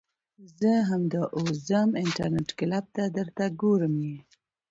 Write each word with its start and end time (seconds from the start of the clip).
زه 0.57 0.71
همدا 0.89 1.23
اوس 1.35 1.55
ځم 1.69 1.89
انترنيټ 2.03 2.49
کلپ 2.59 2.85
ته 2.95 3.03
درته 3.17 3.45
ګورم 3.61 3.93
يې. 4.07 4.17